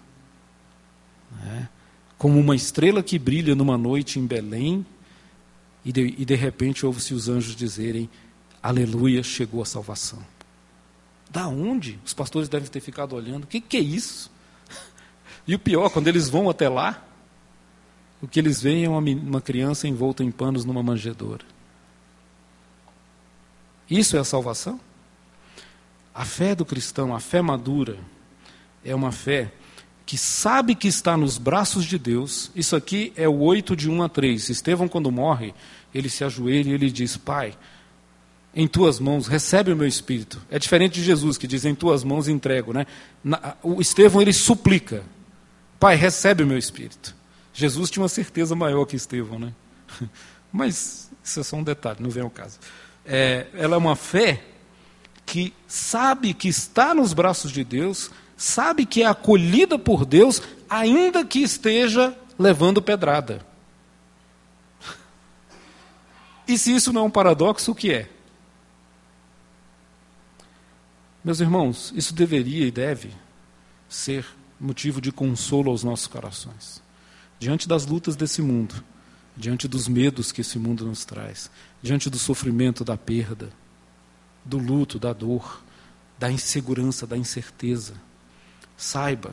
[1.44, 1.75] É?
[2.18, 4.84] Como uma estrela que brilha numa noite em Belém
[5.84, 8.08] e de, e de repente ouve-se os anjos dizerem:
[8.62, 10.18] Aleluia, chegou a salvação.
[11.30, 11.98] Da onde?
[12.04, 13.44] Os pastores devem ter ficado olhando.
[13.44, 14.30] O que, que é isso?
[15.48, 17.06] E o pior, quando eles vão até lá,
[18.20, 21.44] o que eles veem é uma, uma criança envolta em panos numa manjedoura.
[23.88, 24.80] Isso é a salvação?
[26.12, 27.96] A fé do cristão, a fé madura,
[28.84, 29.52] é uma fé
[30.06, 32.52] que sabe que está nos braços de Deus.
[32.54, 34.48] Isso aqui é o 8 de 1 a 3.
[34.48, 35.52] Estevão, quando morre,
[35.92, 37.58] ele se ajoelha e ele diz: Pai,
[38.54, 40.40] em tuas mãos recebe o meu espírito.
[40.48, 42.72] É diferente de Jesus que diz: Em tuas mãos entrego.
[42.72, 42.86] Né?
[43.64, 45.02] o Estevão ele suplica:
[45.80, 47.14] Pai, recebe o meu espírito.
[47.52, 49.52] Jesus tinha uma certeza maior que Estevão, né?
[50.52, 52.60] Mas isso é só um detalhe, não vem ao caso.
[53.04, 54.42] É, ela é uma fé
[55.24, 61.24] que sabe que está nos braços de Deus, sabe que é acolhida por Deus, ainda
[61.24, 63.44] que esteja levando pedrada.
[66.46, 68.10] E se isso não é um paradoxo, o que é?
[71.24, 73.10] Meus irmãos, isso deveria e deve
[73.88, 74.24] ser
[74.60, 76.86] motivo de consolo aos nossos corações
[77.38, 78.82] diante das lutas desse mundo,
[79.36, 81.50] diante dos medos que esse mundo nos traz,
[81.82, 83.50] diante do sofrimento, da perda,
[84.44, 85.62] do luto, da dor,
[86.18, 87.94] da insegurança, da incerteza.
[88.76, 89.32] Saiba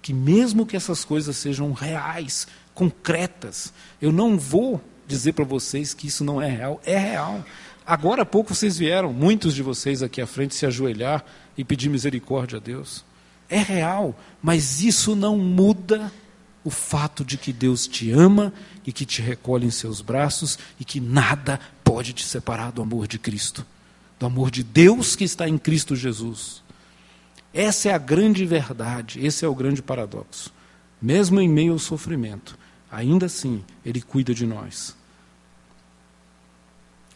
[0.00, 6.08] que, mesmo que essas coisas sejam reais, concretas, eu não vou dizer para vocês que
[6.08, 7.44] isso não é real, é real.
[7.86, 11.24] Agora há pouco vocês vieram, muitos de vocês aqui à frente, se ajoelhar
[11.56, 13.04] e pedir misericórdia a Deus.
[13.48, 16.10] É real, mas isso não muda
[16.64, 18.52] o fato de que Deus te ama
[18.86, 23.06] e que te recolhe em seus braços e que nada pode te separar do amor
[23.06, 23.66] de Cristo,
[24.18, 26.61] do amor de Deus que está em Cristo Jesus.
[27.52, 30.52] Essa é a grande verdade, esse é o grande paradoxo.
[31.00, 32.58] Mesmo em meio ao sofrimento,
[32.90, 34.96] ainda assim, Ele cuida de nós.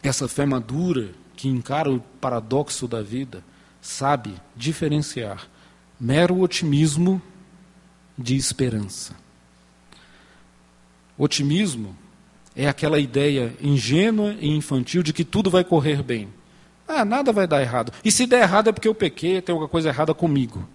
[0.03, 3.43] Essa fé madura que encara o paradoxo da vida
[3.81, 5.47] sabe diferenciar
[5.99, 7.21] mero otimismo
[8.17, 9.15] de esperança.
[11.17, 11.95] Otimismo
[12.55, 16.27] é aquela ideia ingênua e infantil de que tudo vai correr bem.
[16.87, 17.91] Ah, nada vai dar errado.
[18.03, 20.67] E se der errado é porque eu pequei, tem alguma coisa errada comigo.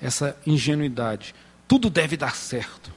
[0.00, 1.34] Essa ingenuidade.
[1.66, 2.92] Tudo deve dar certo.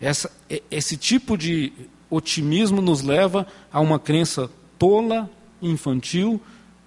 [0.00, 0.30] Essa,
[0.70, 1.72] esse tipo de
[2.10, 6.40] otimismo nos leva a uma crença tola, infantil,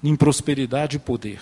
[0.03, 1.39] em prosperidade e poder.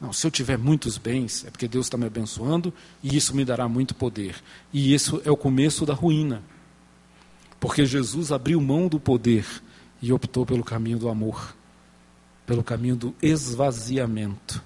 [0.00, 2.72] Não, se eu tiver muitos bens, é porque Deus está me abençoando
[3.02, 4.36] e isso me dará muito poder.
[4.72, 6.42] E isso é o começo da ruína.
[7.58, 9.44] Porque Jesus abriu mão do poder
[10.00, 11.56] e optou pelo caminho do amor,
[12.48, 14.64] pelo caminho do esvaziamento.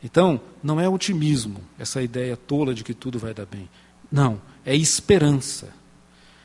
[0.00, 3.68] Então, não é otimismo, essa ideia tola de que tudo vai dar bem.
[4.10, 5.70] Não, é esperança.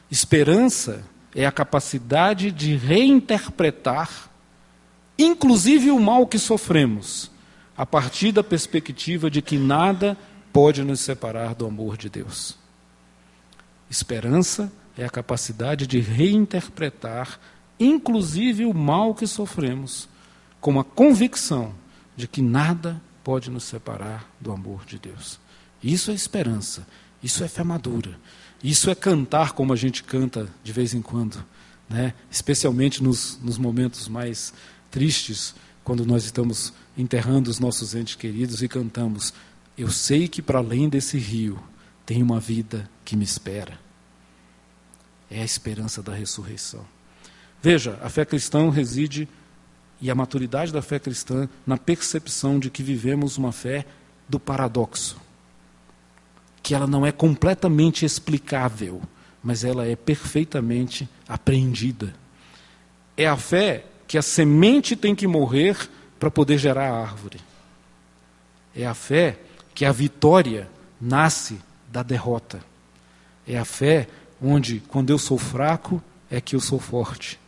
[0.09, 1.05] Esperança
[1.36, 4.32] é a capacidade de reinterpretar,
[5.15, 7.30] inclusive o mal que sofremos,
[7.78, 10.17] a partir da perspectiva de que nada
[10.51, 12.57] pode nos separar do amor de Deus.
[13.91, 17.39] Esperança é a capacidade de reinterpretar,
[17.80, 20.11] inclusive o mal que sofremos,
[20.64, 21.76] com a convicção
[22.16, 25.38] de que nada pode nos separar do amor de Deus.
[25.84, 26.88] Isso é esperança,
[27.22, 28.18] isso é fé madura,
[28.64, 31.43] isso é cantar como a gente canta de vez em quando,
[31.89, 32.14] né?
[32.32, 34.53] especialmente nos, nos momentos mais
[34.89, 35.53] tristes,
[35.84, 39.34] quando nós estamos enterrando os nossos entes queridos e cantamos:
[39.78, 41.61] Eu sei que para além desse rio
[42.05, 43.84] tem uma vida que me espera
[45.34, 46.86] é a esperança da ressurreição.
[47.61, 49.28] Veja, a fé cristã reside
[50.03, 53.85] e a maturidade da fé cristã na percepção de que vivemos uma fé
[54.27, 55.15] do paradoxo.
[56.61, 59.01] Que ela não é completamente explicável,
[59.41, 62.13] mas ela é perfeitamente apreendida.
[63.15, 65.77] É a fé que a semente tem que morrer
[66.19, 67.39] para poder gerar a árvore.
[68.75, 69.39] É a fé
[69.73, 72.59] que a vitória nasce da derrota.
[73.47, 74.09] É a fé
[74.41, 77.39] onde, quando eu sou fraco, é que eu sou forte.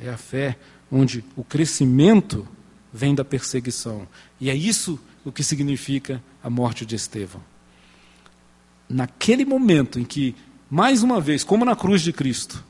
[0.00, 0.58] É a fé
[0.92, 2.46] onde o crescimento
[2.92, 4.06] vem da perseguição.
[4.38, 7.40] E é isso o que significa a morte de Estevão.
[8.86, 10.36] Naquele momento em que,
[10.68, 12.62] mais uma vez, como na cruz de Cristo,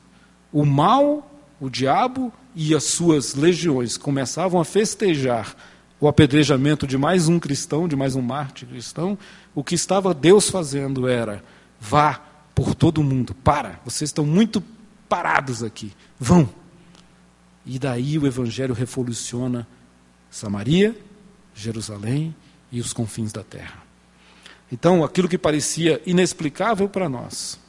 [0.53, 5.53] o mal, o diabo e as suas legiões começavam a festejar
[5.99, 9.17] o apedrejamento de mais um cristão, de mais um mártir cristão,
[9.53, 11.43] o que estava Deus fazendo era:
[11.79, 12.21] vá
[12.55, 13.33] por todo mundo.
[13.33, 14.63] Para, vocês estão muito
[15.09, 15.91] parados aqui.
[16.19, 16.62] Vão.
[17.65, 19.67] E daí o evangelho revoluciona
[20.29, 20.95] Samaria,
[21.53, 22.35] Jerusalém
[22.71, 23.83] e os confins da terra.
[24.71, 27.59] Então, aquilo que parecia inexplicável para nós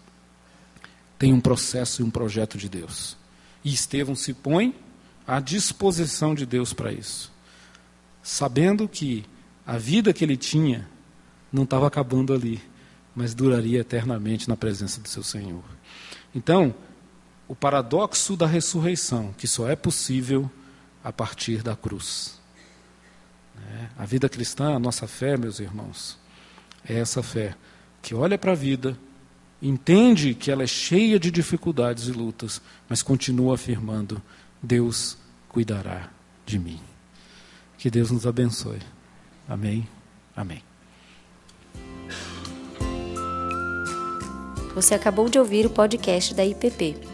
[1.18, 3.16] tem um processo e um projeto de Deus.
[3.62, 4.74] E Estevão se põe
[5.26, 7.32] à disposição de Deus para isso,
[8.22, 9.24] sabendo que
[9.66, 10.88] a vida que ele tinha
[11.52, 12.60] não estava acabando ali,
[13.14, 15.64] mas duraria eternamente na presença do seu Senhor.
[16.34, 16.74] Então,
[17.46, 20.50] o paradoxo da ressurreição, que só é possível
[21.02, 22.40] a partir da cruz.
[23.56, 26.18] É, a vida cristã, a nossa fé, meus irmãos,
[26.88, 27.54] é essa fé
[28.02, 28.98] que olha para a vida,
[29.60, 34.20] entende que ela é cheia de dificuldades e lutas, mas continua afirmando:
[34.62, 35.16] Deus
[35.48, 36.10] cuidará
[36.44, 36.80] de mim.
[37.78, 38.80] Que Deus nos abençoe.
[39.48, 39.86] Amém.
[40.36, 40.62] Amém.
[44.74, 47.13] Você acabou de ouvir o podcast da IPP.